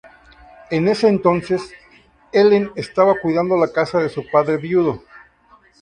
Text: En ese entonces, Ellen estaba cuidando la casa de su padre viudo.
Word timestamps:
En 0.71 0.87
ese 0.87 1.07
entonces, 1.09 1.61
Ellen 2.31 2.71
estaba 2.75 3.19
cuidando 3.21 3.55
la 3.55 3.71
casa 3.71 3.99
de 3.99 4.09
su 4.09 4.25
padre 4.31 4.57
viudo. 4.57 5.03